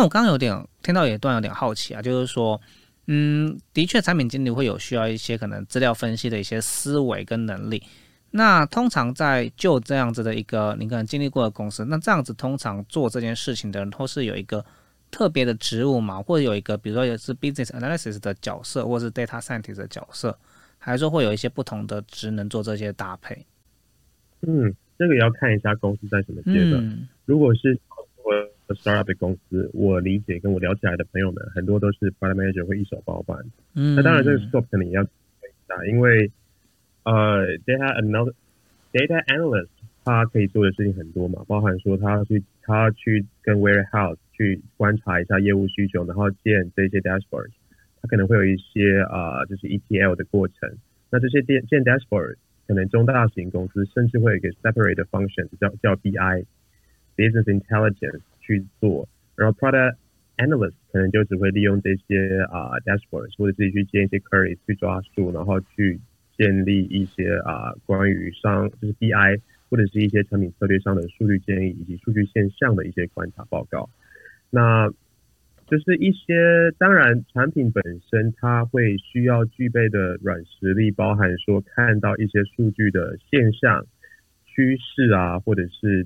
[0.00, 2.58] 但我刚刚有点听到一段有点好奇啊，就是说，
[3.06, 7.82] 嗯，的确，产品经理会有需要一些可能资料分析的一些思维跟能力。
[8.30, 14.64] 那通常在就这样子的一个你可能经历过的公司，那这样子通常做这件事情的人，都是有一个
[15.10, 20.34] 特别的职务嘛，或者有一个比如说也是 business analysis 的角色，或是 data scientist 的角色，
[20.78, 23.44] 还是说会有一些不同的职能做这些搭配？
[24.48, 27.06] 嗯，这个也要看一下公司在什么阶段。
[27.26, 27.78] 如果是
[28.74, 33.38] startup 的公司，我理解跟我聊起来的朋友们，很多都是 product manager 会一手包办。
[33.74, 35.04] 嗯，那当然这个 scope 可能也要
[35.66, 36.30] 大，因为
[37.04, 38.32] 呃 data anal
[38.92, 39.68] data analyst
[40.04, 47.48] 他可以做的事情很多嘛，包含说他去他去跟 warehouse 去观察一下业务需求，然后建这些 dashboard，
[48.00, 50.76] 他可能会有一些啊就是 ETL 的过程。
[51.10, 56.44] 那这些建建 dashboard 可能中大型公司甚至会有一个 separate 的 function 叫叫 BI
[57.16, 58.20] business intelligence。
[58.50, 59.94] 去做，然后 product
[60.38, 66.00] analyst 可能就只会利用这些啊 dashboards 或者自己去建一些 queries 去抓数，然后去
[66.36, 73.88] 建立一些啊关于商就是 BI 或者是一些产品策略上的数据建议以及数据现象的一些观察报告。
[74.50, 74.90] 那
[75.68, 83.86] 就是一些当然产品本身它会需要具备的软实力，包含说看到一些数据的现象
[84.44, 86.04] 趋势啊，或者是。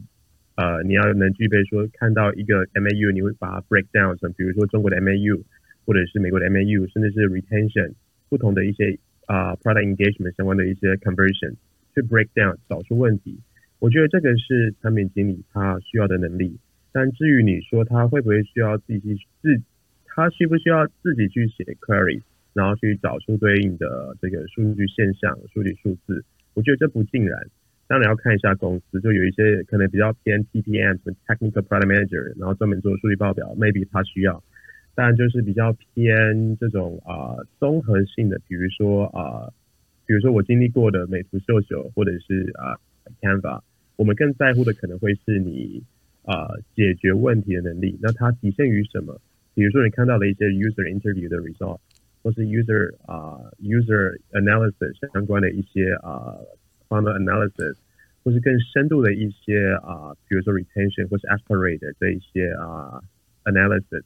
[0.56, 5.42] 呃，你要能具备说看到一个 MAU，你会把它 break down 成，比如说中国的 MAU，
[5.84, 7.92] 或者是美国的 MAU，甚至是 retention
[8.28, 11.54] 不同的一些啊 product engagement 相关的一些 conversion，
[11.94, 13.38] 去 break down 找出问题。
[13.80, 16.56] 我觉得这个是产品经理他需要的能力。
[16.92, 19.60] 但至于你说他会不会需要自己自，
[20.06, 22.22] 他需不需要自己去写 query，
[22.52, 27.44] 然后去找出对应的这个数据现象、数据数字，我觉得这不尽然。
[27.86, 34.42] 当然要看一下公司，就有一些可能比较偏 TPM，什么 Technical Product Manager，然后专门做数据报表，maybe 他需要。
[34.94, 39.52] 当然就是比较偏这种啊综合性的，比如说啊，
[40.06, 42.78] 比如说我经历过的美图秀秀或者是啊
[43.20, 43.60] Canva，
[43.96, 45.82] 我们更在乎的可能会是你
[46.22, 47.98] 啊解决问题的能力。
[48.00, 49.20] 那它体现于什么？
[49.54, 51.80] 比如说你看到了一些 User Interview 的 result，
[52.22, 56.38] 或是 User 啊 User Analysis 相关的一些啊。
[56.88, 57.76] Funnel analysis，
[58.22, 63.00] 或是更深度的一些啊，比如说 retention 或是 aspirate 的这一些啊
[63.44, 64.02] analysis，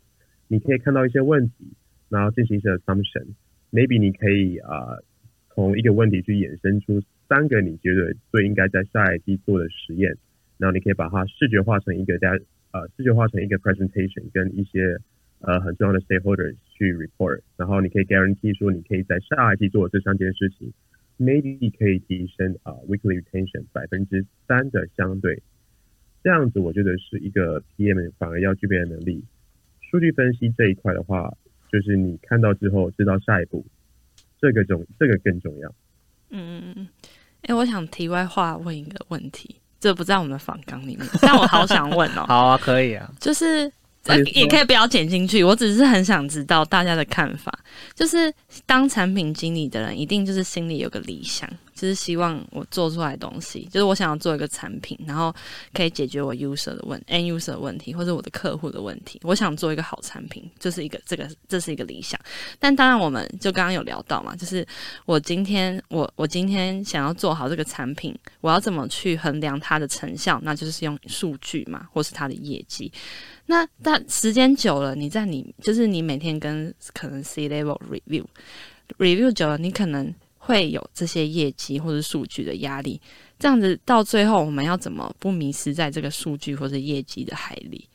[0.48, 1.72] 你可以看到一些问题，
[2.08, 3.26] 然后进行一些 assumption。
[3.70, 4.96] Maybe 你可以啊，
[5.54, 10.16] 从一个问题去衍生出三个你觉得最应该在下一季做的实验，
[10.56, 12.30] 然后你可以把它视觉化成一个在
[12.72, 14.98] 呃视觉化成一个 presentation，跟一些
[15.40, 20.72] 呃很重要的 stakeholders 去 report，然后你可以 guarantee 说你可以在下一季做这三件事情。
[21.18, 25.42] Maybe 可以提升啊 weekly retention 百分之三的相对，
[26.22, 29.24] 这样子我觉得是一个 PM 反而要具备的能力。
[29.80, 31.32] 数据分析这一块的话，
[31.72, 33.64] 就是你看到之后知道下一步，
[34.40, 35.68] 这个重这个更重要。
[36.30, 36.88] 嗯嗯嗯。
[37.42, 42.24] 哎，我想题外话问一个问题，这不在我们的访纲里面，但我好想问哦。
[42.28, 43.10] 好啊，可以啊。
[43.18, 43.70] 就是。
[44.34, 47.52] 也可以不要剪进去，我只是很想知道大家的看法。
[47.94, 48.32] 就是
[48.64, 51.48] 当产品经理的人，一定就是心里有个理想。
[51.78, 55.32] 就是希望我做出来东西，就是我想要做一个产品，然后
[55.72, 59.20] 可以解决我 user 的问 end user 的问题，或者我的客户的问题。
[59.22, 62.20] 我想做一个好产品，就是一个这个这是一个理想。
[62.58, 64.66] 但当然，我们就刚刚有聊到嘛，就是
[65.06, 70.40] 我今天我我今天想要做好这个产品，我要怎么去衡量它的成效？
[70.42, 72.90] 那就是用数据嘛，或是它的业绩。
[73.46, 78.24] 那但时间久了，你在你就是你每天跟可能 C level review
[78.98, 80.12] review 久了，你可能。
[80.48, 82.98] 会有这些业绩或者数据的压力，
[83.38, 87.86] 这样子到最后我们要怎么不迷失在这个数据或者业绩的海里？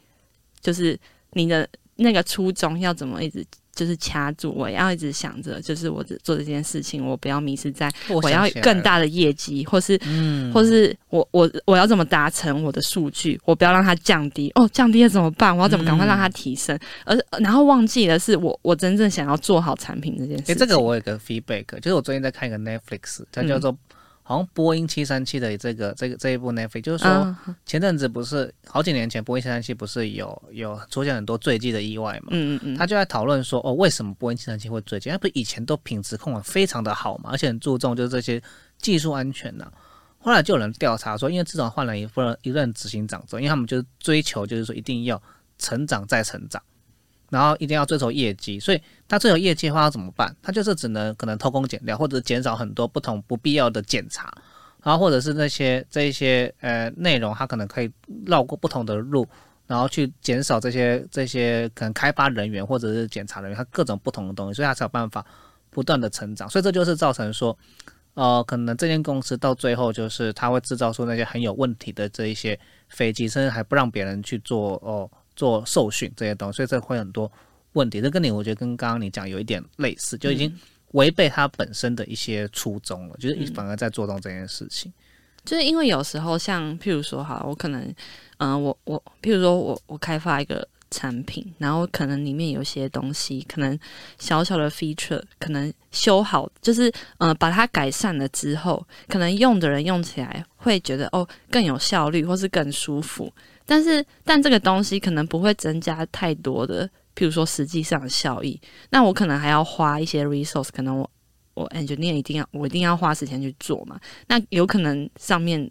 [0.62, 0.96] 就是
[1.32, 3.44] 你的那个初衷要怎么一直
[3.76, 14.52] 就是掐住，我要一直想着，就是我做这件事情，我不要迷失在我要更大的业绩，或是，嗯或是我我我要怎么达成我的数据，我不要让它降低。
[14.56, 15.56] 哦，降低了怎么办？
[15.56, 16.78] 我要怎么赶快让它提升？
[17.06, 20.52] 而然后忘记了是，我我真正想要做好产品这件事。
[20.52, 23.76] 哎，这个我有个 feedback，就是我最近在看一个 Netflix，它叫做。
[24.26, 27.36] 好像波音七三七的这个这个这一部 Netflix，就是说
[27.66, 32.30] 前阵子不是好几年前波音七三七不是有有出现很多坠机的意外嘛？
[32.32, 35.10] 嗯嗯嗯，他就在讨论说哦，为什么波音七三七会坠机？
[35.10, 38.42] 那不是以前都品质控管非常的好嘛，而且很注重就是这些
[38.78, 39.70] 技术安全呢。
[40.20, 45.22] 后来就有人调查说，因为自从换了一份一任执行长之后，因为他们就是追求就是说一定要
[45.58, 46.64] 成长再成长。
[47.30, 48.80] 然后一定要追求业绩，所以
[49.14, 50.36] 他追求业绩的话怎么办？
[50.42, 54.34] 他就是只能可能偷工减料，或者减少很多不同不必要的检查，
[54.82, 57.92] 然后或者是那些这一些呃内容，他可能可以
[58.26, 59.28] 绕过不同的路，
[59.68, 65.24] 然后去减少这些这些可能开发人员或者是检查人员，他各种不同的东西，所以他才有办法
[65.70, 66.50] 不断的成长。
[66.50, 67.56] 所以这就是造成说，
[68.16, 72.60] 呃，可能这间公司到最后就是他会制造出那些很有问题的这一些
[72.90, 75.10] 飞机，甚至还不让别人去做哦。
[75.36, 77.32] 做受训这些东西，所以这会很多
[77.74, 78.02] 问题。
[78.02, 80.52] 这跟你我觉得跟刚刚你讲有一点类似，就已经
[80.92, 84.92] 违背他本身的一些初衷了，就是反而在做到这件事情。
[85.46, 87.94] 就是因为有时候像譬如说，哈，我可能，
[88.38, 93.78] 嗯，我我譬如说我我开发一个产品，然后可能里面有些东西，可能
[94.18, 103.30] 小小的 feature，可能修好，就是呃把它改善了之后，可能用的人用起来会觉得哦更有效率，或是更舒服。
[103.66, 108.60] 但是，但这个东西可能不会增加太多的，譬如说实际上的效益。
[108.90, 111.10] 那我可能还要花一些 resource，可能我
[111.54, 114.00] 我 engineer 一定要我一定要花时间去做嘛。
[114.28, 115.70] 那有可能上面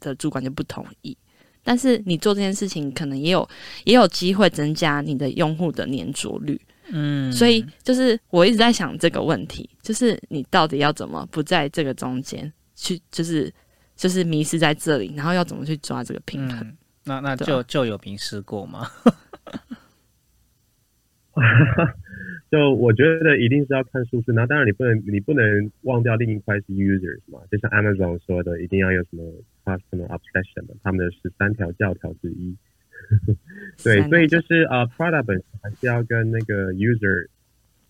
[0.00, 1.16] 的主管就不同意。
[1.64, 3.48] 但是你做这件事情，可能也有
[3.84, 6.60] 也有机会增加你的用户的粘着率。
[6.88, 13.52] 嗯，所以就是我一直在想这个问题，就是你到底要怎么不在这个中间去，就是
[13.94, 16.76] 就是迷失在这里，然后要怎么去抓这个平衡？
[17.04, 18.90] 那那就就有迷失过吗？
[22.50, 29.22] 就我觉得一定是要看数字，那当然你不能你不能忘掉另一块是 users 嘛，就像 Amazon 说的，一定要有什么
[29.64, 32.56] customer obsession 嘛，他们的十三条教条之一。
[33.82, 37.28] 对，所以就是啊，product 本身还是要跟那个 user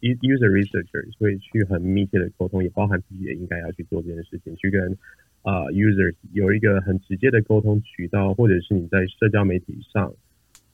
[0.00, 4.97] user researcher 所以去很密切的沟通，也包含自己也应该要去做这件事情，去跟。
[5.43, 10.15] 啊，users 有一个很直接的沟通渠道，或者是你在社交媒体上，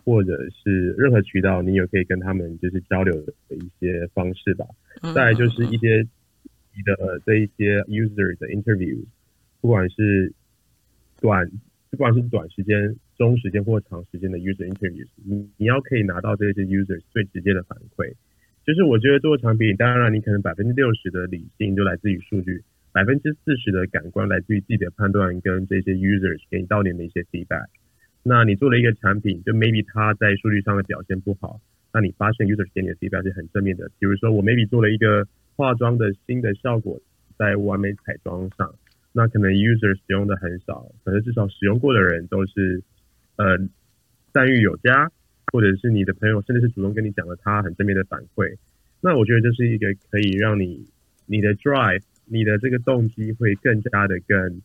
[0.08, 4.64] 或者是任何渠道，你有可以跟他们就是交流的一些方式吧。
[5.14, 6.00] 再就是一些
[6.74, 9.04] 你的这一些 user 的 interview，
[9.60, 10.32] 不管是
[11.20, 11.50] 短，
[11.90, 18.10] 不管是短时间、中时间或长时间的 user interviews，你你要可以拿到这些 users 最直接的反馈。
[18.64, 22.62] 就是我觉得做产品，当然你可能百分之六十的理性就来自于数据。
[22.92, 27.66] 百分之四十的感官来自于自己的判断跟这些 users 给你到年的一些 feedback。
[28.28, 31.58] 那你做了一个产品，就 maybe 它在数据上的表现不好，
[31.94, 33.88] 那你发现 users 给你的 feedback 是很正面的。
[33.98, 35.26] 比如说我 maybe 做了一个
[35.56, 37.00] 化妆的新的效果
[37.38, 38.74] 在完美彩妆上，
[39.12, 42.82] 那可能 user 使用的很少，可能至少使用过的人都是
[43.36, 43.56] 呃
[44.34, 45.10] 赞誉有加，
[45.50, 48.54] 或者是你的朋友甚至是主动跟你讲了他很正面的反馈。
[49.00, 50.86] 那我觉得这是一个可以让你
[51.24, 52.02] 你的 drive。
[52.30, 54.60] 你的这个动机会更加的更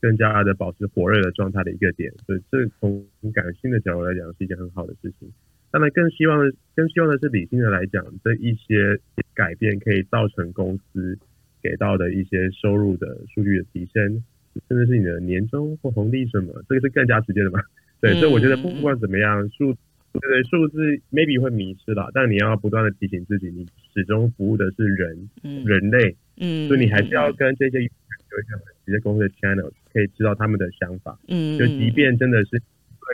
[0.00, 5.30] 更加的保持火热的状态的一个点，所以这从感性的角度来讲是一件很好的事情。
[5.70, 8.98] 当然，更希望更希望的是理性的来讲，这一些
[9.34, 11.18] 改变可以造成公司
[11.62, 14.22] 给到的一些收入的数据的提升，
[14.68, 17.60] 甚至是你的年终或红利什么，这个是更加直接的嘛？
[18.00, 19.74] 对，所以我觉得不管怎么样，数
[20.12, 20.78] 对数字
[21.10, 25.28] maybe 会迷失了，但你要不断的提醒自己，你始终服务的是人，
[25.64, 26.16] 人类。
[26.38, 31.18] 嗯，所以你还是要跟这些有一个直接公司的 channel，可以知道他们的想法。
[31.28, 32.62] 嗯，就即便真的是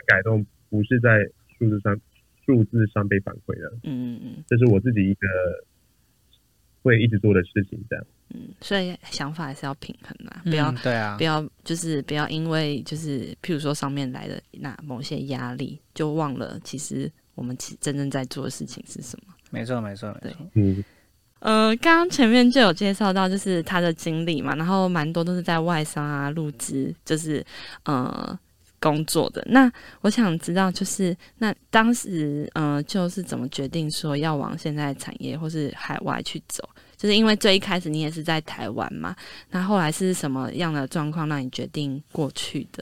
[0.07, 1.19] 改动不是在
[1.57, 1.99] 数字上
[2.45, 5.27] 数字上被反馈的，嗯嗯嗯，这是我自己一个
[6.81, 8.05] 会一直做的事情，这样。
[8.35, 19.33] 嗯，所以想法还是要平衡啊，不要对啊，不要就是不要因为就是譬如说上面来的那某些压力，就忘了其实我们其真正在做的事情是什么。
[19.51, 20.83] 没错，没错，没错，嗯。
[21.43, 27.45] 呃，刚刚前面就有介绍到，就是他的经历嘛，然后蛮多都是在外商啊入资，就是
[27.83, 28.39] 呃
[28.79, 29.45] 工作的。
[29.49, 29.69] 那
[29.99, 36.63] 我想知道，就是那当时呃，就是怎么决定说要往现在产业或是海外去走？
[36.95, 39.13] 就是因为最一开始你也是在台湾嘛，
[39.51, 42.81] 那后来是什么样的状况让你决定过去的？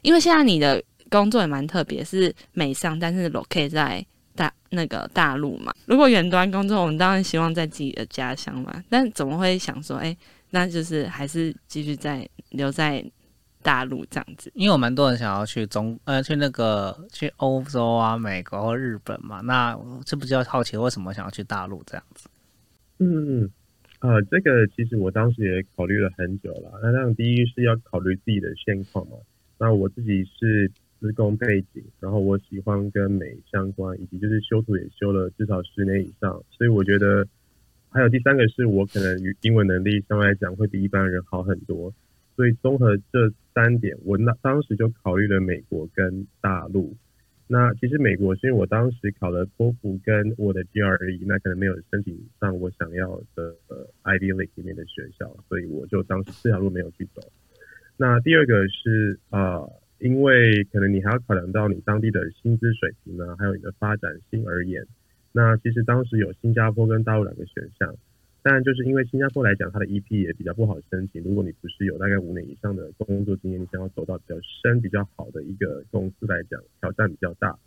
[0.00, 4.02] 因为现在你的工作也蛮特别，是美商，但是 locate 在
[4.38, 5.74] 大那个大陆嘛。
[5.86, 8.82] 如果远端工作，我们当然希望在自己的家乡嘛。
[8.88, 10.16] 但怎么会想说，哎，
[10.50, 13.04] 那就是还是继续在留在
[13.60, 14.50] 大陆这样子？
[14.54, 19.40] 因为我蛮多人想要去中呃去那个去欧洲啊、美国或日本嘛。
[19.40, 19.76] 那
[20.06, 22.28] 这不就好奇为什么想要去大陆这样子？
[22.98, 23.50] 嗯嗯。
[24.00, 26.78] 呃，这个其实我当时也考虑了很久了。
[26.80, 29.16] 那当然，第一是要考虑自己的现况嘛。
[29.58, 37.26] 那我自己是施工背景，然后我喜欢跟美相关，以及就是修图也修了至少十年以上，所以我觉得
[37.90, 41.92] 还有第三个是我可能英文能力相对来讲会比一般人好很多。
[42.36, 46.96] 所以综合这三点，我那当时就考虑了美国跟大陆。
[47.48, 57.22] 那其实美国是因为我当时考了托福跟我的 GRE，那可能没有申请上我想要的呃 Ivy League 里面的学校，所以我就当时这条路没有去走。
[57.96, 59.62] 那第二个是啊，
[59.98, 64.86] 因为可能你还要考量到你当地的薪资水平呢，还有你的发展性而言。
[65.32, 67.94] 那其实当时有新加坡跟大陆两个选项。
[68.40, 71.22] 但就是因为新加坡来讲，它的 EP 也比较不好申请。
[71.22, 77.58] 如果你不是有大概五年以上的工作经验，你想要走到比较深、比较好的一个公司来讲，挑战比较大。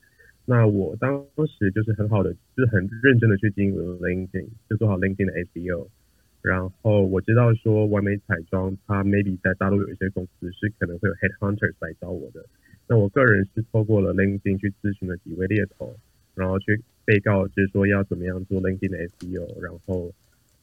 [0.45, 5.87] 那我当时就是很好的，就是很认真的去经营 LinkedIn，就做好 LinkedIn 的 SEO。
[6.41, 12.45] 然后我知道说完美彩妆，它 maybe 在大陆有一些公司是可能会有 headhunters 来找我的。
[12.87, 15.95] 那我个人是透过了 LinkedIn 去咨询了几位猎头，
[16.35, 20.11] 然后去被告知说要怎么样做 LinkedIn 的 SEO，然后。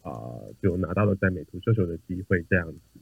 [0.00, 0.14] 啊，
[0.62, 3.00] 就拿到了在美图秀秀的机会这样子。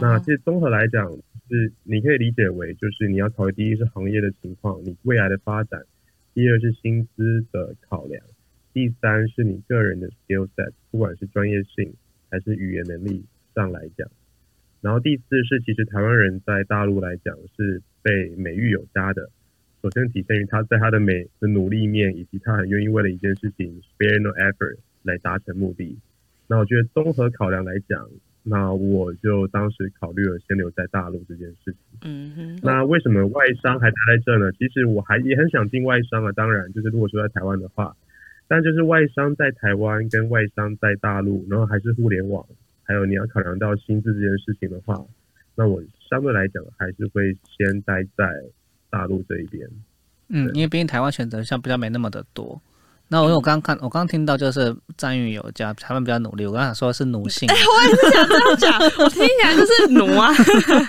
[0.00, 1.10] 那其实综合来讲，
[1.48, 5.80] 是你可以理解为，就是你要考虑第一是行业的情况，你未来的发展；
[6.32, 8.22] 第二是薪资的考量；
[8.72, 11.92] 第三是你个人的 skill set，不管是专业性
[12.34, 13.24] 还是语言能力
[13.54, 14.08] 上来讲。
[14.80, 19.30] 然后第四是，其实台湾人在大陆来讲是被美誉有加的。
[19.80, 25.96] 首先体现于他在他的美的努力面，以及他很愿意为了一件事情 spare no effort 来达成目的。
[26.48, 28.10] 那我觉得综合考量来讲，
[28.42, 31.76] 那我就当时考虑了先留在大陆这件事情。
[32.02, 32.60] 嗯哼。
[32.62, 34.50] 那为什么外商还待在这呢？
[34.52, 36.32] 其实我还也很想进外商啊。
[36.32, 37.96] 当然，就是如果说在台湾的话，
[38.46, 42.44] 但就是外商在台湾跟外商在大陆，然后还是互联网，
[42.82, 45.02] 还有你要考量到薪资这件事情的话，
[45.54, 48.26] 那我相对来讲还是会先待在
[48.90, 49.68] 大陆这一边。
[50.28, 52.60] 嗯，因为毕竟台湾选择项比较没那么的多。
[53.08, 56.46] 那我我刚刚看，我刚刚听到就是赞誉有加，他们比较努力。
[56.46, 60.32] 我刚想说是奴性，哎，我也是想这样讲，我听起来就是奴啊，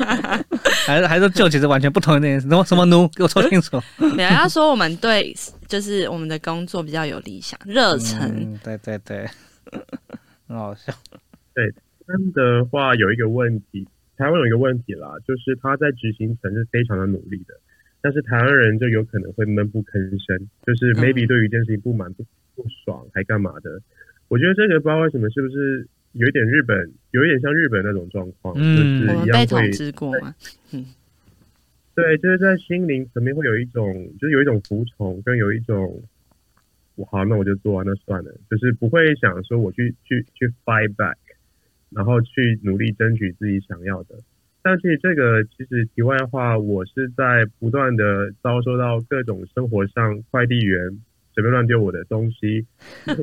[0.88, 2.48] 还是还是就其实完全不同的那件事。
[2.48, 3.08] 什么什么奴？
[3.10, 3.80] 给我说清楚。
[4.16, 5.36] 没有，要说我们对，
[5.68, 8.58] 就是我们的工作比较有理想、热忱。
[8.64, 9.30] 对对对，
[10.48, 10.94] 很好笑。
[11.54, 11.66] 对，
[12.08, 17.54] 真的话有一个问题，台湾有一个问题啦，就是他在执行层是非常的努力的。
[18.06, 23.82] 但是台湾人就有可能会闷不吭声，就是 maybe 对于一件事情不满不不爽还干嘛的？
[24.28, 26.78] 我觉得这个不知道为什么，是不是有一点日本，
[27.10, 29.72] 有一点像日本那种状况，就是一样会。
[30.72, 30.86] 嗯，
[31.96, 36.04] 对，就是在心灵层面会有一种，就是有一种服从，跟有一种，
[36.94, 41.16] 我好，那我就做，那算了，就是不会想说我去去去 fight back，
[41.90, 44.10] 然后去努力争取自己想要的。
[44.68, 50.90] 但是这个其实题外话，我是在不断的遭受到各种生活上快递员
[51.36, 52.66] 随便乱丢我的东西，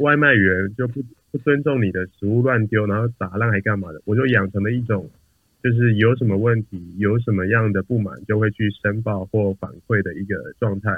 [0.00, 5.10] 外卖员就不不尊重你的食物乱丢，然后砸烂还干嘛的，我就养成了一种，
[5.64, 10.92] 就是有什么问题，有什么样的不满，就会去申报或反馈的一个状态。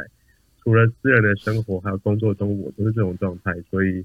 [0.63, 3.55] 除了私人的生活，还有工作中，我都是这种状态。
[3.71, 4.05] 所以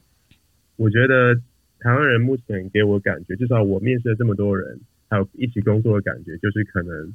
[0.77, 1.36] 我觉得
[1.81, 4.79] 台湾人目前给我感觉，至少我面试了这么多人。
[5.09, 7.13] 还有一起工作的感觉，就是可能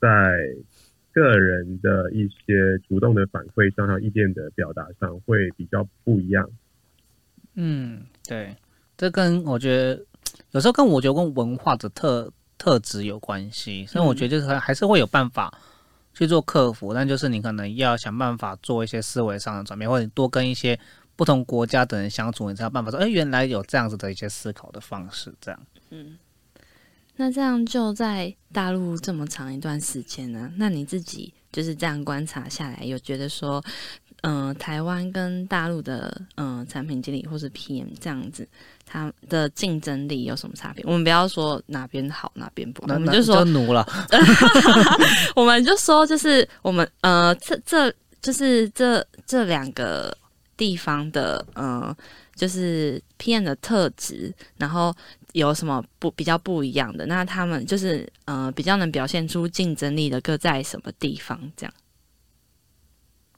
[0.00, 0.08] 在
[1.12, 6.48] 个人的一些主动的反馈上，还有意见的表达上，会比较不一样。
[7.54, 8.54] 嗯，对，
[8.96, 10.04] 这跟我觉得
[10.52, 15.52] 有时候跟我觉得跟文化的特特质有关系，所以我觉得就是还是会有办法
[16.12, 20.78] 去做克服，但就是你可能要想办法做一些思维上的转变，或者多跟一些
[21.16, 26.18] 不同国家的人相处，你才有办法说，哎，原来有这样子的一些思考的方式，这样，嗯。
[27.18, 30.52] 那这样就在大陆这么长一段时间呢？
[30.56, 33.62] 那你自己就是这样观察下来，有觉得说，
[34.20, 38.46] 嗯，台湾跟大陆的嗯产品经理或是 PM 这样子，
[38.84, 40.84] 它的竞争力有什么差别？
[40.84, 43.86] 我们不要说哪边好哪边不好，我们就说奴了，
[45.34, 50.14] 我们就说就是我们呃，这这就是这这两个
[50.54, 51.96] 地方的嗯，
[52.34, 54.94] 就是 PM 的特质，然后。
[55.36, 57.04] 有什么不比较不一样的？
[57.04, 61.38] 那他们就是呃比较能表现出竞争力的各在什么地方？
[61.54, 61.74] 这样。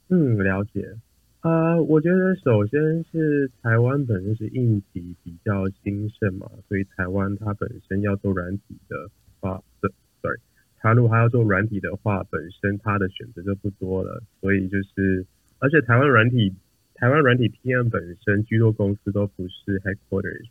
[0.08, 0.96] 嗯，了解。
[1.40, 9.90] 呃，我觉得首先是台湾本身是硬体比较兴盛嘛，所以台湾它本身要做软体的话，对
[10.22, 10.38] ，sorry，
[10.78, 14.22] 它如果还要做软体的话，本身它的选择就不多了。
[14.40, 15.26] 所以就是，
[15.58, 16.54] 而且台湾软体，
[16.94, 20.46] 台湾软体 PM 本身居多公司都不是 headquarters，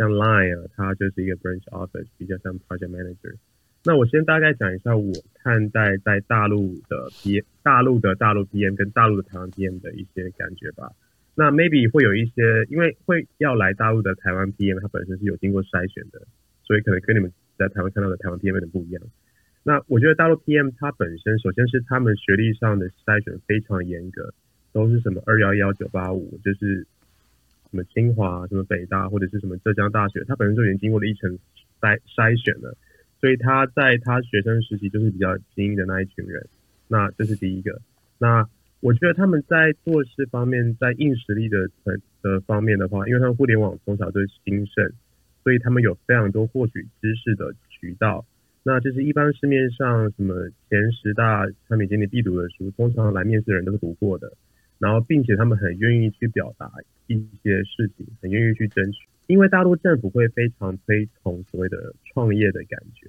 [0.00, 3.36] 像 Line 啊，它就是一个 branch office，比较像 project manager。
[3.84, 10.90] 那我先大概讲一下我看待在大陆的 P 大陆的大陆 PM 跟大陆的台湾 PM 的一些感觉吧。
[11.34, 16.22] 那 maybe 会有一些，因为会要来大陆的台湾 PM，它本身是有经过筛选的，
[16.64, 19.02] 所以可能跟你们在台湾看到的台湾 PM 有点不一样。
[19.62, 24.32] 那我觉得大陆 PM 它本身，首先是他们学历上的筛选非常严格，
[24.72, 26.86] 都是什么二幺幺九八五，就是
[27.70, 31.38] 什么清华、什么北大或者是什么浙江大学，他本身就已经经过了一层
[31.80, 32.76] 筛筛选了。
[33.20, 36.46] 所以他在他学生时期就是比较精英的那一群人，
[36.88, 37.80] 那这是第一个。
[38.18, 38.48] 那
[38.80, 41.68] 我觉得他们在做事方面，在硬实力的
[42.22, 44.90] 的方面的话，因为他们互联网从小就兴盛，
[45.44, 48.24] 所以他们有非常多获取知识的渠道。
[48.62, 50.34] 那就是一般市面上什么
[50.68, 54.32] 前十大产品经理必读的书，通常来面试的人都是读过的。
[54.78, 56.70] 然后，并且他们很愿意去表达
[57.14, 59.06] 一些事情，很愿意去争取。
[59.26, 63.08] 因为大陆政府会非常推崇所谓的创业的感觉，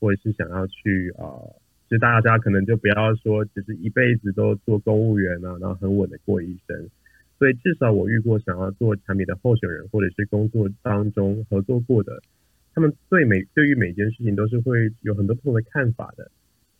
[0.00, 1.36] 或者是想要去啊，
[1.88, 6.88] 就大家可能就不要说只是一辈子都做公务员啊，然后很稳的过一生。
[7.38, 12.20] 所以至少我遇过想要做产品的候选人，或者是工作当中合作过的，
[12.74, 16.30] 他们对每对于每件事情都是会有很多不同的看法的，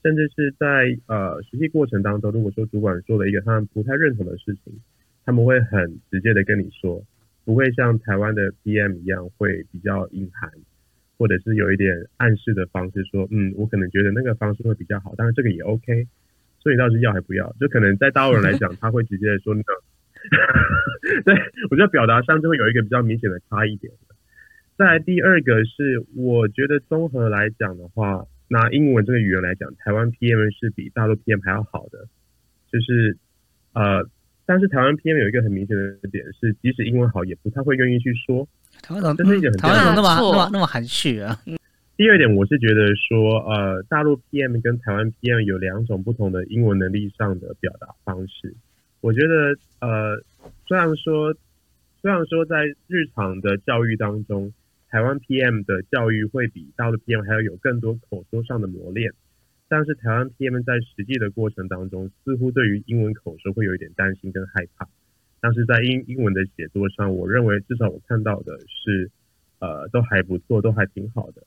[0.02, 4.72] 甚至是在呃实际过程当中，如果说主管说了一个他们不太认同的事情，
[5.28, 7.04] 他们会很直接的跟你说。
[7.44, 10.50] 不会像台湾的 PM 一样会比较隐含，
[11.18, 16.06] 或者是有一点暗示的方式，说嗯，我可能觉得那个方式会比较好，但是这个也 OK。
[16.60, 17.54] 所以到底要还不要？
[17.60, 19.74] 就可能在大陆人来讲， 他会直接的说那个。
[21.26, 21.34] 对
[21.70, 23.92] 我觉得表达上就会有一个比较明显的差异点。
[24.78, 32.08] 再第二个是，我觉得综合来讲的话，拿英文这个语言来讲，台湾 PM 是比大陆 PM 还要好的，
[32.72, 33.18] 就是
[33.74, 34.08] 呃。
[34.48, 38.48] 但是台湾 PM 有一个很明显的点是，即使英文好，也不太会愿意去说。
[38.80, 39.50] 台湾怎么？
[39.58, 41.38] 台湾怎么那么那么那么含蓄啊？
[41.98, 48.54] 第二点，我是觉得说，呃，大陆 PM 跟台湾 PM 有两种不同的英文能力上的表达方式。
[49.02, 49.54] 我觉得，
[49.86, 50.16] 呃，
[50.66, 51.34] 虽然说，
[52.00, 54.50] 虽然说在日常的教育当中，
[54.88, 59.12] 台湾 PM 的教育会比大陆 PM 还要有更多口说上的磨练。
[59.68, 64.88] 但是台湾 PM 在实际的过程当中，似乎对于英文口说会有一点担心跟害怕。
[65.40, 69.10] 但是在英英文的写作上，我认为至少我看到的是，
[69.60, 71.42] 呃，都还不错，都还挺好的。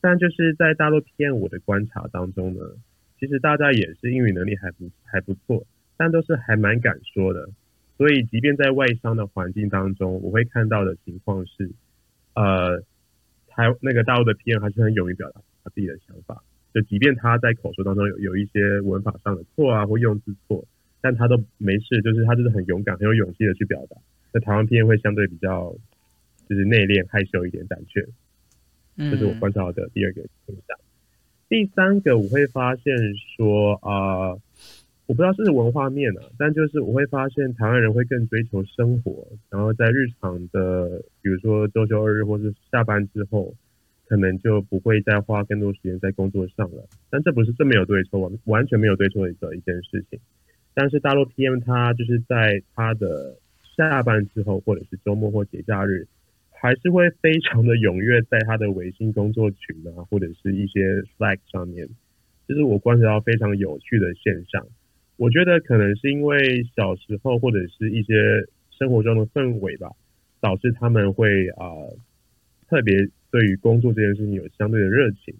[0.00, 2.60] 但就是在大陆 PM 我的观察当中呢，
[3.18, 7.48] 其实大家也是英语能力还不还不错，但都是还蛮敢说的。
[7.96, 11.72] 所以即便在外商的环境当中，我会看到的情况是，
[12.34, 12.78] 呃，
[13.48, 16.44] 台那个大陆的 PM 还是很勇于表达他自己的想法。
[16.78, 20.64] 就即便他在口说当中有有一些文法上的错啊，或用字错，
[21.00, 23.96] 但他都没事，就是他就是很勇敢、很有勇气的去表达。
[24.32, 25.74] 在台湾片会相对比较
[26.48, 28.06] 就是内敛、害羞一点、胆怯，
[28.96, 30.78] 这是我观察到的第二个现象。
[31.48, 32.94] 第三个我会发现
[33.36, 34.30] 说啊，
[35.06, 43.52] 我不知道是文化面啊，但就是我会发现台湾人会更追求生活，然后在日常的，比如说周休二日或是下班之后。
[44.08, 50.18] 可能就不会再花更多时间在工作上了，但这不是这没有对错，完完全没有对错的一件事情。
[50.72, 53.36] 但是大陆 PM 他就是在他的
[53.76, 56.06] 下班之后，或者是周末或节假日，
[56.50, 60.80] 还是会非常的踊跃在他的微信工作群啊，或者是一些
[61.18, 61.86] Slack 上面，
[62.46, 64.66] 这是我观察到非常有趣的现象。
[65.16, 68.14] 我觉得可能是因为小时候或者是一些
[68.70, 69.90] 生活中的氛围吧，
[70.40, 71.66] 导致他们会啊
[72.70, 73.06] 特别。
[73.30, 75.34] 对于工作这件事情有相对的热情，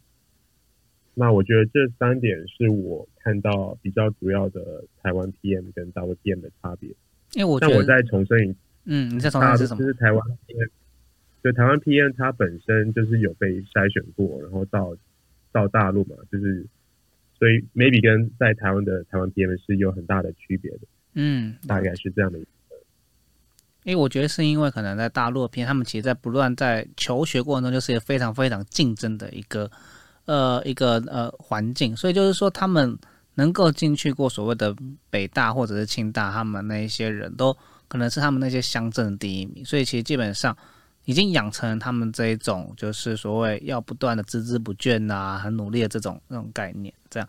[1.14, 6.88] 那我觉得这三点是我看到比较主要的台湾 PM 跟大陆 PM 的差别。
[7.35, 9.81] 因为我那我再重申一，嗯，你再重申是什么？
[9.81, 10.68] 就是台湾 PM，
[11.42, 14.96] 就台湾 PM 它本身就是有被筛选过，然后到
[15.53, 16.64] 到大陆嘛，就是
[17.38, 20.81] 所以 maybe 跟在台湾的台湾 PM 是有很大的区别的。
[21.14, 22.38] 嗯，大概是这样的。
[23.88, 29.70] 因为我觉得是因为可能在大陆片，他们其实，在不断在求学过程中，就是一个非常非常竞争的一个
[30.27, 32.94] 呃一个呃环境，所以就是说他们
[33.37, 34.77] 能够进去过所谓的
[35.09, 37.57] 北大或者是清大，他们那一些人都
[37.88, 40.55] 可能是他们那些乡镇第一名，所以其实基本上
[41.08, 46.92] 已经养成他们这一种就是所谓要不断的孜孜不倦啊，很努力的这种那种概念。
[47.08, 47.26] 这样，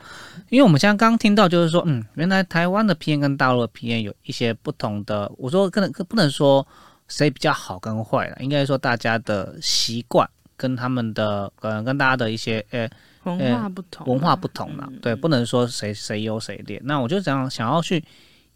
[0.49, 5.31] 因为我们现在刚刚听到就是说，嗯，原来台湾的 PM 跟大陆的 PM 有一些不同的。
[5.37, 6.67] 我说可能不能说
[7.07, 12.89] 谁比较好跟坏了，应该说大家的习惯跟他们的呃跟大家的一些呃
[13.23, 14.91] 文化不同，文化不同了。
[15.01, 16.81] 对，不能说谁谁优谁劣。
[16.83, 18.03] 那我就想想要去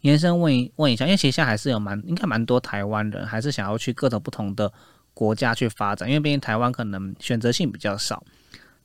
[0.02, 4.70] 延伸问一问一下，因为其实现在还是有蛮应该蛮多台湾人还是想要去各种不同的
[5.14, 8.22] 国家去发展，因为毕竟台湾可能选择性比较少。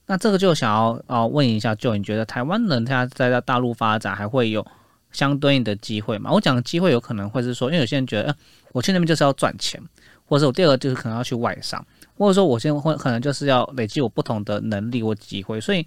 [0.05, 4.65] 那这个就想要哦问一下，就你觉得台湾人他在大陆发展还会有
[5.11, 6.31] 相对应的机会吗？
[6.31, 8.35] 我讲的机会有可能会是说，因为有些人觉得，呃
[8.71, 9.81] 我去那边就是要赚钱，
[10.25, 11.83] 或者我第二个就是可能要去外商，
[12.15, 15.85] 或者说我现在会可能就是要累积我不同的能力或机会，所以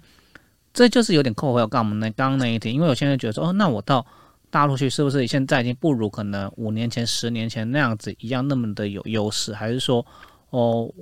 [0.73, 4.05] 这就是有点扣回我刚我们那刚刚那一题，因为有些人觉得说，哦，那我到
[4.49, 10.05] 大陆去是不是现在已经不如可能五年前、十年前那样子一样那么的有优势，还是说，
[10.53, 10.93] 哦？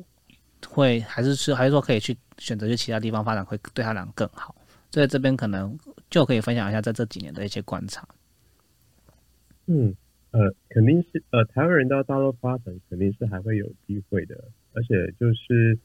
[0.68, 4.56] 会还是是还是说可以去选择去其他地方发展，会对他俩更好。
[4.92, 5.76] 所以这边可能
[6.08, 8.08] 就可以分享一下在这几年的一些观察。
[9.66, 9.92] 嗯，
[10.30, 14.36] 呃，肯定是呃，台湾人到大陆发展肯定是还会有机会的，
[14.74, 15.78] 而且就是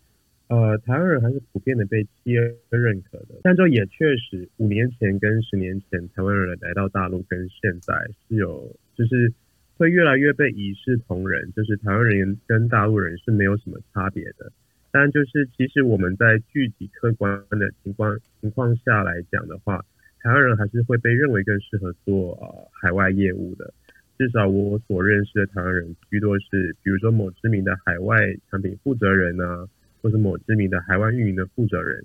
[0.48, 3.36] 呃，台湾人还是普遍的被企业认可的。
[3.42, 7.94] 但这也确实，五年前跟十年前台湾人来到大陆跟现在
[8.28, 9.32] 是有就是
[9.76, 14.50] 会越来越被一视同仁，就是台湾人跟大陆人是没有什么差别的。
[14.90, 19.84] 但就是，其实我们在具体客观的情况情况下来讲的话，
[20.20, 23.74] 台湾人还是会被认为更适合做呃海外业务的。
[24.16, 28.16] 至少我所认识的台湾人，居多是比如说某知名的海外
[28.50, 29.68] 产品负责人啊，
[30.00, 32.02] 或者某知名的海外运营的负责人。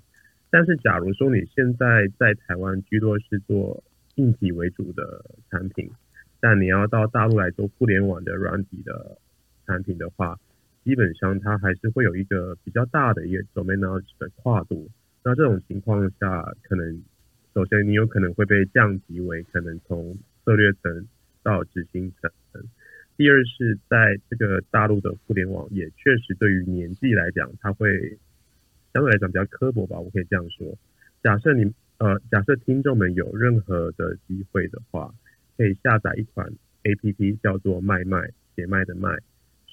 [0.50, 3.82] 但是，假如说你现在在台湾居多是做
[4.16, 5.88] 硬体为主的产品，
[6.42, 9.16] 但你要到大陆来做互联网的软体的
[9.64, 10.36] 产品的话，
[10.82, 14.90] 基本上它还是会有一个比较大的一个 domain knowledge 的跨度。
[15.22, 17.00] 那这种情况下，可能
[17.54, 21.06] 首先你有可能会被降级为可能从策略层
[21.44, 22.28] 到执行层。
[23.16, 28.18] 第二是在这个大陆的互联网也确实对于年纪来讲，它会
[28.92, 30.76] 相对来讲比较刻薄吧，我可以这样说。
[31.22, 35.14] 假设你呃，假设听众们有任何的机会的话，
[35.56, 36.50] 可以下载一款
[36.84, 39.18] A P P 叫做卖卖，写卖的卖。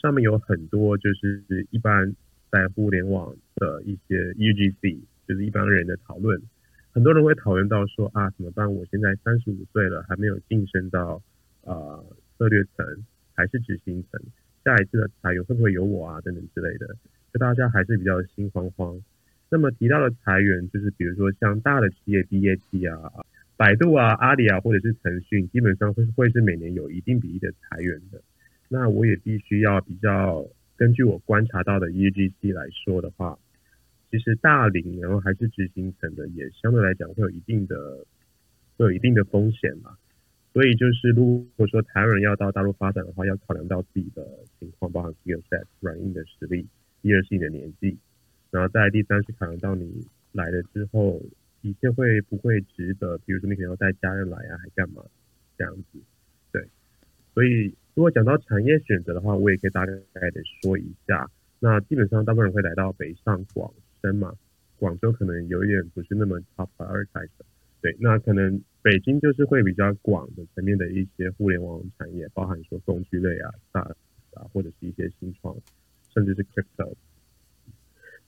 [0.02, 2.14] 上面有很多就是一般
[2.52, 6.42] 在互联网的一些 UGC，就是一般人的讨论。
[6.92, 8.74] 很多人会讨论到说啊，怎么办？
[8.74, 11.22] 我现在三十五岁了，还没有晋升到
[11.64, 12.00] 啊
[12.38, 12.86] 策略层，
[13.34, 14.22] 还是执行层，
[14.64, 16.22] 下一次的裁员会不会有我啊？
[16.22, 16.88] 等等之类的，
[17.34, 19.00] 就大家还是比较心慌慌。
[19.50, 23.12] 那么提到的裁员，就是比如说像大的企业 BAT 啊、
[23.60, 28.22] 百度啊、阿里啊，或者是腾讯，基本上会会是每年有一定比例的裁员的。
[28.70, 33.38] 那我也必须要比较根据我观察到的 EGC 来说的话，
[34.10, 37.76] 其实大龄然后还是执行层的，也相对来讲会有一定的
[38.78, 39.98] 会有一定的风险嘛。
[40.54, 44.26] 所以就是如果说台湾人要到大陆发展的话，要考量到自己的
[44.58, 46.66] 情况，包含 skill set 软硬的实力，
[47.02, 47.98] 第二是你的年纪，
[48.52, 51.22] 然后再第三是考量到你来了之后，
[51.62, 53.18] 一切会不会值得？
[53.20, 55.04] 比如说你可能要带家人来啊，还干嘛
[55.58, 56.00] 这样子？
[56.52, 56.68] 对，
[57.34, 57.76] 所以。
[57.96, 61.30] 如果讲到产业选择的话，我也可以大概的说一下。
[61.60, 64.34] 那基本上大部分人会来到北上广深嘛，
[64.78, 67.46] 广州可能有一点不是那么 top priority 的。
[67.82, 73.82] 对，那可能北京就是会比较广的层面的一些互联网产业，包含说工具类啊、大
[74.34, 75.54] 啊，或者是一些新创，
[76.14, 76.94] 甚至是 crypto。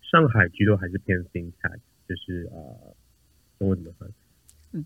[0.02, 2.94] 上海居多还是偏 fintech，就是呃，
[3.62, 4.10] 中文怎么翻？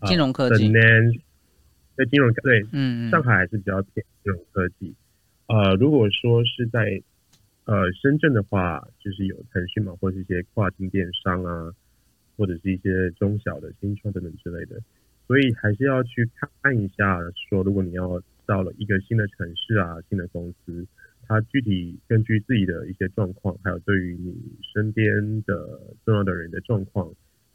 [0.06, 0.70] 金融科技。
[1.96, 4.94] 在金融对，嗯，上海还是比较偏金融科技。
[5.46, 7.00] 呃，如果说是在
[7.64, 11.72] 呃深圳的话，就是有腾讯嘛，或者是一些跨境电商啊，
[12.36, 14.78] 或者是一些中小的新创等等之类的。
[15.26, 16.28] 所以还是要去
[16.60, 20.86] 看一下，说如果你要到了一个新的城市啊，新的公司，
[21.26, 24.36] 它具体根据自己的一些状况，还有对于你
[24.74, 27.10] 身边的重要的人的状况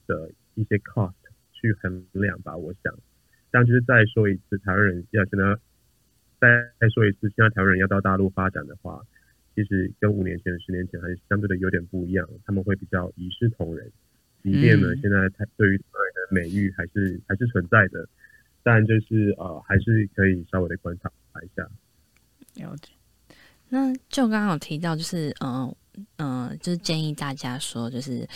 [0.07, 1.13] 的一些 cost
[1.53, 2.93] 去衡量吧，我想。
[3.51, 5.57] 但就是再说一次，台湾人要现在
[6.39, 6.47] 再
[6.79, 9.01] 再说一次，现在台湾人要到大陆发展的话，
[9.55, 12.27] 其实跟五年前、十年前还是相对的有点不一样。
[12.45, 13.91] 他们会比较一视同仁，
[14.41, 18.07] 即便呢现在台对于台湾人的美誉还是还是存在的，
[18.63, 21.11] 但就是呃还是可以稍微的观察
[21.43, 21.67] 一下。
[22.55, 22.93] 了解。
[23.67, 25.33] 那就刚刚有提到，就是
[26.17, 28.27] 嗯，就是建议大家说，就是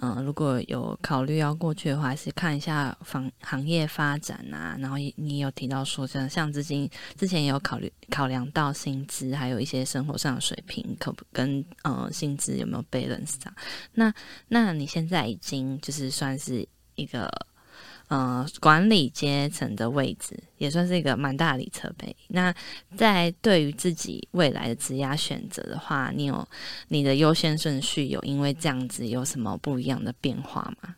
[0.00, 4.76] 嗯，如果有考虑要过去的话，是看一下房行业发展啊。
[4.78, 13.54] 然后你有提到说，像像资金之前也有考虑考量到薪资，还有一些生活上的水平，可不跟嗯薪资有没有 balance 上？
[13.92, 14.12] 那
[14.48, 17.30] 那你现在已经就是算是一个。
[18.08, 22.14] 呃，管理阶层的位置也算是一个蛮大的里程碑。
[22.28, 22.54] 那
[22.96, 26.46] 在对于自己未来的职业选择的话，你有
[26.88, 30.96] 你的优先顺序有因为这样子有什么不一样的变化吗？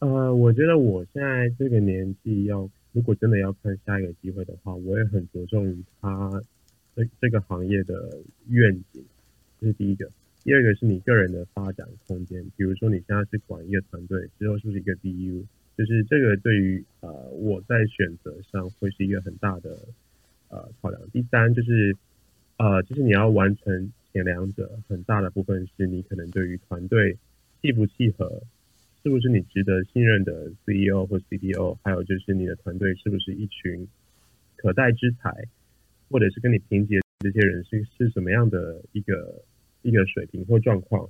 [0.00, 6.30] 呃，我觉得我现在这个年纪，要如果真的要看下一个机会的话，我也很着重于他
[6.94, 9.02] 这这个行业的愿景，
[9.58, 10.08] 这是第一个。
[10.46, 15.44] 第二个是你个人的发展空间，比如说你现在是管一个团队，之后是不是一个 BU，
[15.76, 19.76] 就是这个对于呃我在选择上会是一个很大的
[20.48, 21.02] 呃考量。
[21.12, 21.96] 第三就是
[22.58, 27.18] 呃就是你要完成前两者，很大的部分是你可能对于团队
[27.60, 28.40] 契不契合，
[29.02, 33.88] 是不是你值得信任的 CEO 或 CDO，还有就是你的团队是不是一群
[34.54, 35.48] 可待之才，
[36.08, 39.42] 或者是跟你平级的这些人是是什么样的一个。
[39.86, 41.08] 一个水平或状况，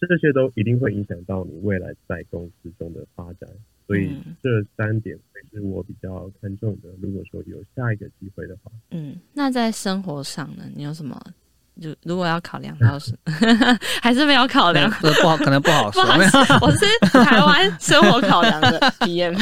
[0.00, 3.48] 这些都一定会影响到你未来在公司中的发展，
[3.86, 6.88] 所以这三点会是我比较看重的。
[7.00, 11.20] 如果说有下一个机会的话，嗯，那在生活上呢，你有什么？
[11.80, 13.16] 就如果要考量到是，
[14.02, 14.90] 还是没有考量？
[14.90, 16.02] 不好，可能不好说。
[16.60, 16.84] 我是
[17.24, 19.32] 台湾生活考量的 体验。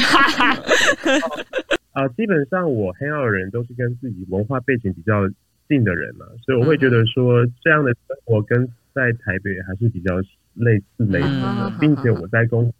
[1.93, 5.27] 啊， 基本上我黑曜的人都是跟自己文化背景比较。
[5.67, 10.17] 近的人嘛，所以我会觉得说，这样的生活跟在台北还是比较
[10.53, 12.73] 类似类似的，并且我在公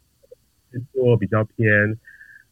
[0.70, 1.96] 司做比较偏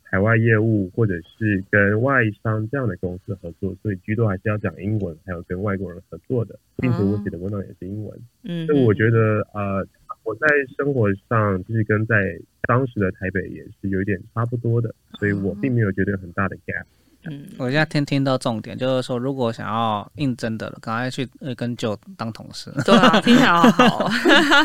[0.03, 8.19] 海外业务或者是跟外商这样的公司合作，所以居多还是要讲英文，还有跟外国人合作的，并且我写的文档也是英文。
[8.45, 9.87] 嗯，所以我觉得呃，
[10.23, 10.47] 我在
[10.77, 16.85] 生活上就是跟在当时的台北也是有一点差不多的，所以我并没有觉得很大的 gap。
[17.31, 22.73] 嗯，我现在听听到重点，就是说，如果想要应征的，赶快去跟舅当同事。
[22.85, 24.09] 对啊，听起来好。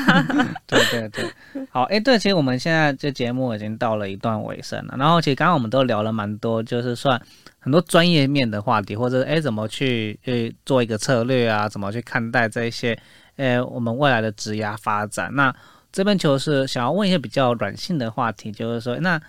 [0.68, 1.32] 对对对，
[1.70, 4.96] 好，哎，对，其实我们现在这节目已经到了一段尾声了。
[4.98, 7.22] 然后，其实刚刚我们都聊了蛮多，就是算
[7.60, 12.98] 很多专业面的话题，或者哎，怎么去呃做一个策略啊，怎么去看待这些
[13.38, 15.34] 呃我们未来的职涯发展。
[15.34, 15.54] 那
[15.92, 19.22] 这边就是想要问一些比较软性的话题，就是说那。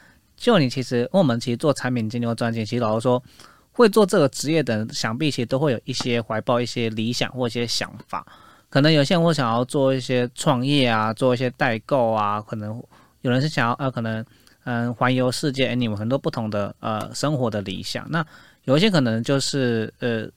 [0.42, 3.22] 就你其实，我们其实做产品经理或专辑，其实老实说，
[3.70, 8.26] 会做这个职业的人，想必其实都会有一些怀抱一些理想或一些想法。
[8.68, 12.83] 可能有些人会想要做一些创业啊，做一些代购啊，可能
[13.20, 14.24] 有人是想要呃，可能
[14.64, 18.05] 嗯环游世界，哎，你们很多不同的呃生活的理想。
[18.11, 18.26] 那
[18.64, 20.28] 有一些可能就是呃，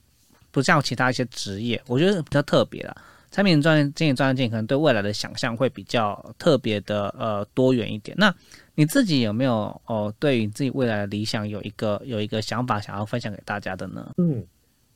[0.52, 2.96] 不像其他一些职业，我觉得比较特别的
[3.32, 8.16] 产品专经理、专辑可能对未来的想象会比较特别的呃多元一点。
[8.16, 8.32] 那
[8.78, 10.14] 你自己有没有哦？
[10.20, 14.14] 对于自己未来的理想有一个有一个想法，想要分享给大家的呢？
[14.18, 14.44] 嗯，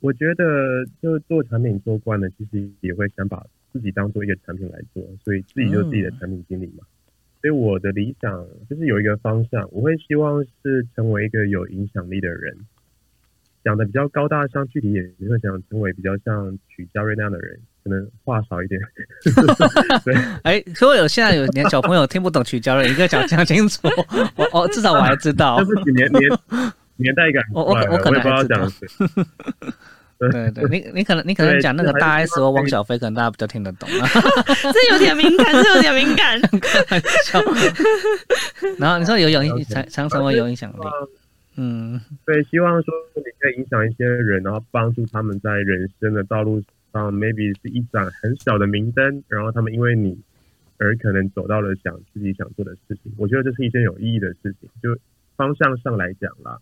[0.01, 6.85] 我觉得就做产品做惯了，其实也会想把自己当做一个产品来做，所以自己就是自己的产品经理嘛。
[7.41, 12.55] 所以我的理想就是有一个方向，我会希望是成为一个有影响力的人。
[13.65, 17.59] 讲的比较高大上，具体也会想成为比较像曲家瑞那样的人。
[17.91, 18.81] 可能话少一点，
[20.05, 23.89] 对，哎，所以有现在有年小朋友听不懂曲交，一个讲讲清楚，
[24.37, 26.23] 我哦，至少我还知道，就是年年
[26.97, 28.73] 年代感，我我我可能不知道讲
[30.31, 34.09] 对对，你你可能你可能讲那个大 S 和汪小菲，可能大家比较听得懂啊，
[34.73, 37.41] 这有点敏感，这有点敏感，开玩笑。
[38.79, 40.77] 然后你说有有影常常成为有影响力，
[41.57, 46.63] 嗯，对，希望说你可以影响一些人，然后帮助他们在人生的道路。
[46.93, 50.19] 啊，maybe 是一盏很小的明灯，然后他们因为你
[50.79, 53.13] 而可能走到了想自己想做的事情。
[53.17, 54.97] 我觉得这是一件有意义的事情，就
[55.37, 56.59] 方向上来讲啦。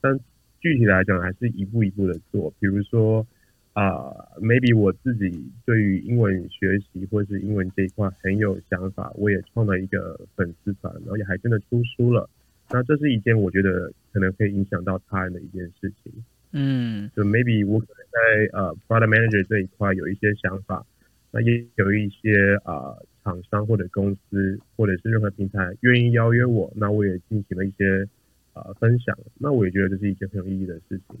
[0.00, 0.18] 但
[0.60, 2.52] 具体来讲，还是一步一步的做。
[2.58, 3.26] 比如说
[3.72, 12.28] 啊，maybe 我自己对于英文学习或是英文这一块很有想法，我也创了一个粉丝团，然后也还真的出书了。
[12.70, 16.12] 那这是一件我觉得可能会影响到他人的一件事情。
[16.52, 20.82] 嗯，就 maybe 我可能在呃 product manager 这一块有一些想法，
[21.30, 28.08] 那也有一些啊厂商或者公司或者是任何平台愿意邀约我，那我也进行了一些
[28.54, 31.18] 啊分享，那我也觉得这是一件很有意义的事情，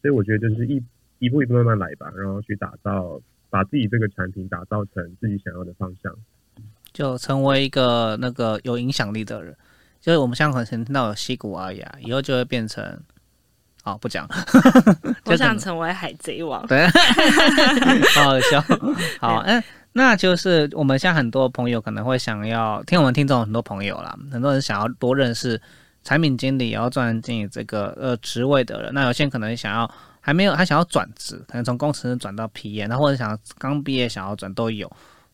[0.00, 0.80] 所以我觉得就是一
[1.18, 3.20] 一步一步慢慢来吧，然后去打造
[3.50, 6.16] 把自己这个产品打造成自己想要的方向，
[6.92, 9.56] 就成为一个那个有影响力的人，
[10.00, 13.02] 就是我们香港曾听到有西谷阿雅，以后就会变成。
[13.82, 14.26] 好，不讲。
[15.26, 16.64] 我想成为海贼王。
[16.68, 16.86] 对，
[18.14, 18.64] 好好笑。
[19.20, 25.60] 好，嗯，那就是我们现在很多朋友可能会想要听我们听众很多朋友啦，很多人想要多认识
[26.04, 28.94] 产品经理，然后专门经理这个呃职位的人。
[28.94, 29.90] 那有些人可能想要
[30.20, 34.88] 还没有，他想要转职，可能从工程师转到 PM，那或者想刚毕业想要转都有。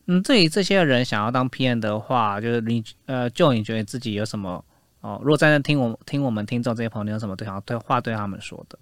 [0.07, 4.65] 嗯，对于这些人想要当 PM 的话，就是你呃，就你觉得自己有什么？
[5.01, 8.79] 哦，如果在那听我听我们听众这些朋友你有什么对想对话对他们说的？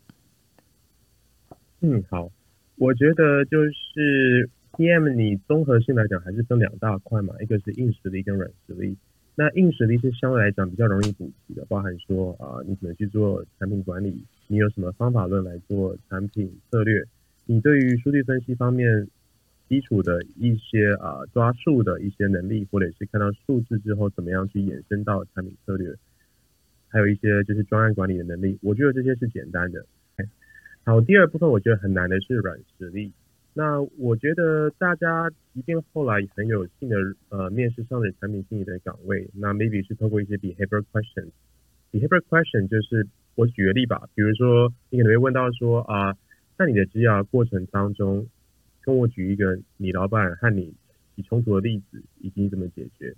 [1.80, 2.30] 嗯，好，
[2.76, 8.96] 我觉得就是 PM，你综合性来讲还是分两大块嘛，一个是硬实力跟软实力。
[9.34, 17.04] 那硬实力是相对来讲比较容易补齐的，包含说啊，你怎么去做产品管理，你有什么方法论来做产品策略，
[17.44, 19.06] 你对于数据分析方面
[19.68, 25.94] 基础的一些啊抓数的一些能力，或者是看到数字之后怎么样去衍生到产品策略。
[26.88, 29.84] 还有一些就是专案管理的能力，我觉得这些是简单的。
[30.84, 33.12] 好，第二部分我觉得很难的是软实力。
[33.52, 36.96] 那我觉得大家一定后来很有幸的
[37.30, 46.14] 呃面试上的产品经理的岗位，那 maybe 是透过一些 behavior question，behavior question 就是我举个例吧，比如说你可能会问到说啊，
[46.56, 48.26] 在你的职涯过程当中，
[48.86, 50.72] 跟我举一个你老板和你
[51.16, 53.12] 起冲突的例子，以及怎么解决。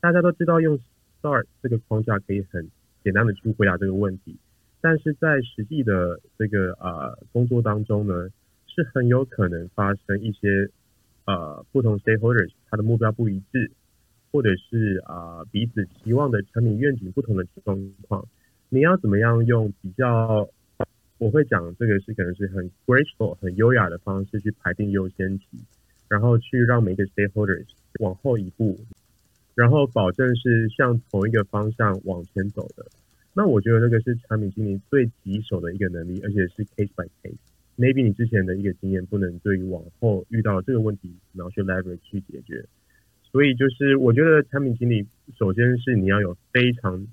[0.00, 0.78] 大家都知道用
[1.20, 2.70] Start 这个框架可以很
[3.02, 4.38] 简单的去回答这个问题，
[4.80, 8.30] 但是在实际的这个啊工作当中呢，
[8.66, 10.70] 是很有可能发生一些
[11.26, 13.70] 呃不同 stakeholders 他的目标不一致，
[14.32, 18.26] 或者是啊彼此期望的产品愿景不同的状况。
[18.70, 20.48] 你要怎么样用比较，
[21.24, 25.46] 我会讲这个是可能是很 graceful 很优雅的方式去排定优先级，
[26.06, 27.64] 然后去让每一个 stakeholders
[28.00, 28.78] 往后一步。
[29.54, 32.84] 然后保证是向同一个方向往前走的，
[33.32, 37.38] 那我觉得那个是产品经理最棘手的一个能力，而且是 case by case。
[37.78, 42.62] maybe 你之前的一个经验不能对于往后遇到这个问题，然后去 leverage 去解决。
[43.22, 45.06] 所以就是我觉得产品经理
[45.38, 47.06] 首先是你要有非常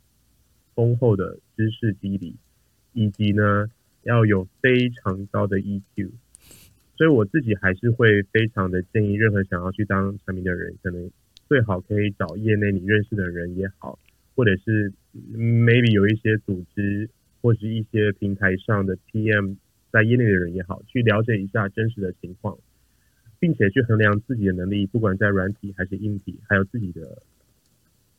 [0.75, 2.35] 丰厚的知识基底，
[2.91, 3.69] 以及呢
[4.03, 6.09] 要有非常高的 EQ。
[6.95, 11.09] 所以我自己还是会非常的建议任何想要去当产品的人，可能。
[11.49, 13.99] 最好可以找业内你认识的人也好，
[14.37, 14.89] 或者是
[15.33, 17.09] maybe 有一些组织
[17.41, 19.57] 或是一些平台上的 PM
[19.91, 22.57] 在业内的人也好，去了解一下真实的情况，
[23.37, 27.21] 并且去衡量自己的能力，不管在软体还是硬体，还有自己的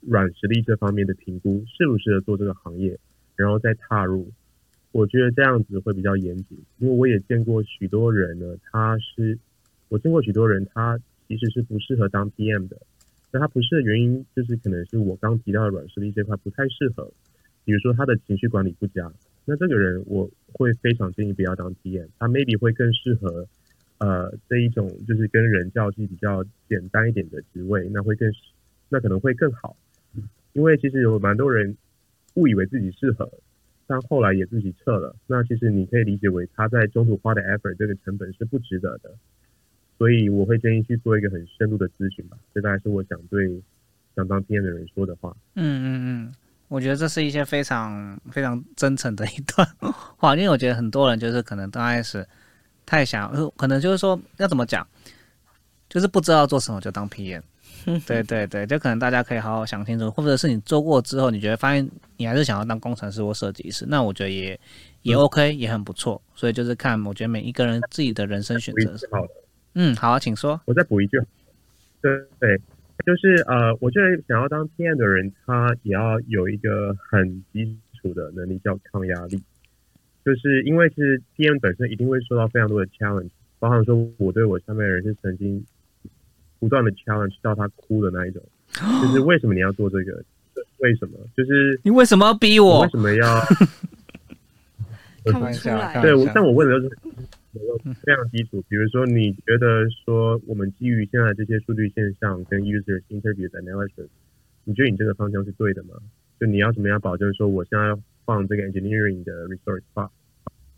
[0.00, 2.98] 软实力这方面的评估，适不适合做这个行业，
[3.34, 4.30] 然后再踏入。
[4.92, 9.38] 我觉得这样子会比较严谨，因为我也见过许多人呢，他是
[9.88, 12.76] 我见过许多人，他其实是不适合当 PM 的。
[13.32, 17.10] 那他不是的原因，就是可能是我刚提到的软实力这块不太适合，
[17.64, 19.10] 比如说他的情绪管理不佳，
[19.46, 23.48] 那这个人我会非常建议不要当 PM，他 maybe 会更适合
[23.96, 28.30] 呃这一种就是跟人交际比较简单一点的职位，那会更
[28.90, 29.74] 那可能会更好，
[30.52, 31.74] 因为其实有蛮多人
[32.34, 33.30] 误以为自己适合，
[33.92, 39.12] 但后来也自己撤了，那其实你可以理解为他在中途花的 effort 这个成本是不值得的。
[39.98, 43.62] 所以我会建议去做一个很深入的咨询吧，这大概是我想对
[44.16, 45.36] 想当 PM 的人说的话。
[45.56, 46.34] 嗯嗯嗯，
[46.68, 49.68] 我觉得这是一些非常非常真诚的一段
[50.16, 52.26] 话，因为我觉得很多人就是可能刚开始
[52.86, 54.88] 太想，可能就是说要怎么讲，
[55.90, 57.42] 就是不知道做什么就当 PM。
[58.06, 64.58] 对对对，就可能大家可以好好想清楚，或者是你做过之后，你觉得发现你还是想要当工程师或设计师，那我觉得也
[65.02, 66.20] 也 OK，也很不错。
[66.34, 69.32] 所以就是看，我觉得每一个人自己的人生选择是好的。
[69.74, 70.60] 嗯，好，请说。
[70.66, 71.18] 我再补一句，
[72.00, 72.56] 对对，
[73.04, 79.42] 就是呃，我觉得想要当 PM 的人，他也要有一个很基础的能力，叫抗压力。
[80.24, 85.64] 就是因为是 PM 本身一定会受到非常多的 challenge，包含说我对我下面的人是曾经
[86.62, 88.40] 不断的 challenge 到他哭的那一种。
[89.02, 90.22] 就是为什么你要做这个？
[90.78, 91.18] 为什么？
[91.36, 92.82] 就是你为什么要逼我？
[92.82, 93.40] 为什么要？
[95.32, 96.00] 看不出来。
[96.00, 96.98] 对，但我问的都是。
[98.02, 104.08] 非常基础，比如说，你觉得说我们基于现在这些数据现象跟 users interview analysis，
[104.64, 105.90] 你觉得你这个方向是对的吗？
[106.40, 110.08] 就你要怎么样保证说我现在要放这个 engineering 的 resource 吧？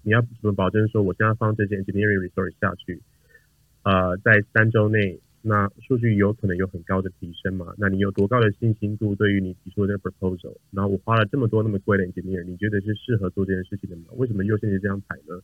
[0.03, 3.01] 你要怎么保证说我现在放这些 engineering resource 下去？
[3.85, 7.75] 呃，在三周内，那数据有可能有很高的提升嘛？
[7.77, 10.57] 那你有多高的信心度对于你提出的这个 proposal？
[10.71, 14.05] 然后我花了这么多那么贵的 engineer，你觉得是适合做这件事情的吗？
[14.17, 15.39] 为什么优先级这样排呢？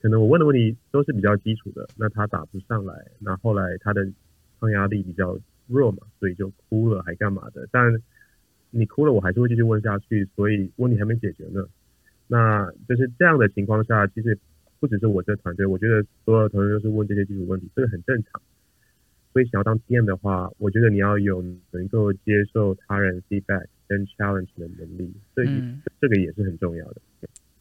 [0.00, 4.08] 可能我问的问题都是比较基础的，那他答不上来，那后来他的
[4.60, 7.68] 抗压力比较弱嘛，所以就哭了，还干嘛的？
[7.72, 7.92] 但
[8.70, 11.66] 你哭了，我还是会继续问下去，所以问题还没解决呢。
[12.28, 14.38] 那就是这样的情况下，其实
[14.78, 18.40] 不只是我这团队，我觉得所有的团队都是问这些基础问题，这个很正常。
[19.38, 25.48] 所以想要当 PM 的话，我觉得你要有能够接受他人 feedback 跟 challenge 的能力，所以
[26.00, 26.96] 这个也是很重要的。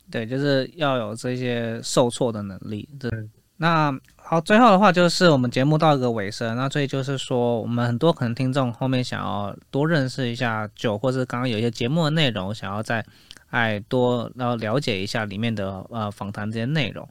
[0.09, 2.89] 对，就是要有这些受挫的能力。
[2.99, 3.11] 对，
[3.57, 13.05] 那好，最后的话就是我们节目到一个尾声，那所以就是说，我们很多可能听众后面想要多认识一下酒，或者刚刚有一些节目的内容，想要再
[13.51, 17.07] 哎多然后了解一下里面的呃访谈这些内容。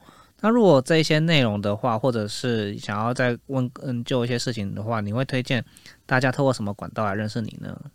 [0.46, 5.64] 那如果这些内容的话，或者是想要再问嗯就一些事情的话，你会推荐
[6.06, 7.90] 大家透过什么管道来认识你呢？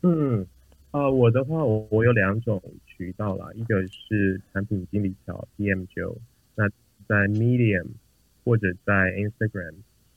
[0.00, 0.46] 嗯，
[0.92, 6.16] 呃，我的话，我我有两种渠道啦，一个是产品经理条 PM 九，
[6.54, 6.66] 那
[7.06, 7.88] 在 Medium
[8.42, 9.74] 或者在 Instagram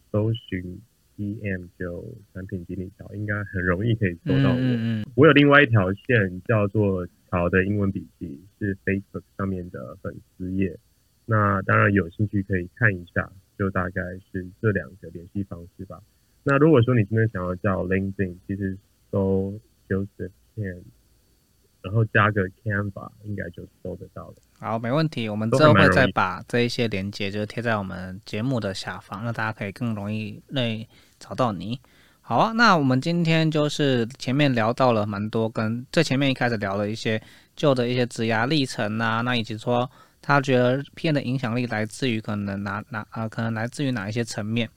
[0.10, 0.80] 搜寻
[1.18, 5.06] PM 就产品经理条，应该很容易可以搜到我嗯。
[5.16, 7.08] 我有另外一条线叫做。
[7.32, 10.78] 好的英文笔记是 Facebook 上面的粉丝页，
[11.26, 14.02] 那当然有兴趣可以看一下，就大概
[14.32, 16.02] 是这两个联系方式吧。
[16.44, 18.78] 那如果说你真的想要叫 LinkedIn，其实
[19.12, 19.60] 搜
[19.90, 20.82] Joseph Ken，
[21.82, 24.36] 然后加个 Canva，应该就搜得到了。
[24.58, 30.88] 好，没问题，我们之后会再把这一些连接就是贴在我们节目的下方，那大家可以更容易内
[31.20, 31.80] 找到你。
[32.22, 37.22] 好啊，那我们今天就是前面聊到了蛮多，跟最前面一开始聊了一些
[37.56, 39.88] 旧的一些职涯历程啊，那以及说
[40.24, 44.68] 他觉得片的影响力来自于可能哪哪啊，可能来自于哪一些层面，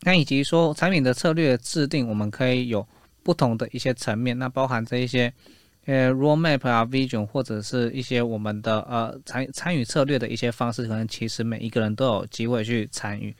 [0.00, 2.88] 那以及说产品的策略制定，我们可以有
[3.22, 5.30] 不同的一些层面，那包含这一些
[5.84, 13.36] 呃 roadmap 啊 vision 或者是一些我们的呃参参与策略的一些方式，可能其实每一个人都有机会去参与。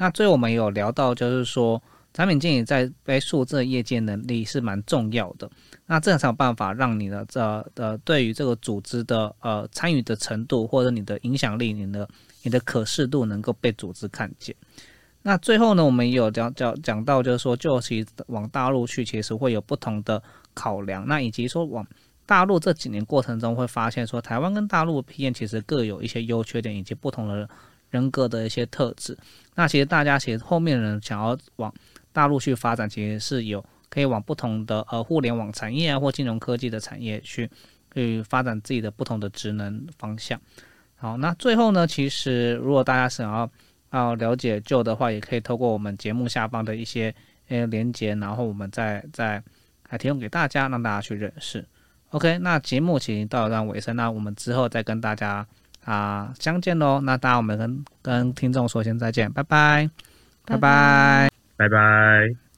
[0.00, 1.80] 那最后我们有聊到就是说。
[2.12, 5.48] 产品经理在背数字业界能力是蛮重要的，
[5.86, 7.40] 那这样才有办法让你的这
[7.76, 12.08] 呃对于这个组织的呃参与的程度或者你的影响力、你的
[12.42, 14.52] 你的可视度能够被组织看见。
[15.22, 20.20] 那最后呢，我们也有讲讲讲到，就是说，就其往大陆去，其实会有不同的
[20.52, 21.06] 考量。
[21.06, 21.86] 那以及说往
[22.26, 27.48] 大陆这几年过程中，会发现说，台湾跟大陆 PM 其实各有一些优缺点，以及不同的
[27.90, 29.16] 人格的一些特质。
[29.54, 31.72] 那其实大家其实后面人想要往
[32.12, 37.50] 大陆去发展其实是有可以往不同的呃互联网产业啊或金融科技的产业去
[37.92, 40.40] 去发展自己的不同的职能方向。
[40.96, 43.50] 好，那最后呢，其实如果大家想要
[43.90, 47.14] 要了解旧的话，也可以透过我们节目下方的一些
[47.48, 49.42] 呃连接，然后我们再再
[49.88, 51.66] 来提供给大家，让大家去认识。
[52.10, 55.46] OK，那节目其实到了尾声，那我们之后再跟大家
[55.84, 57.00] 啊相见喽。
[57.00, 59.90] 那大家我们跟跟听众说声再见，拜拜，
[60.44, 61.30] 拜拜。
[61.56, 62.49] 拜拜。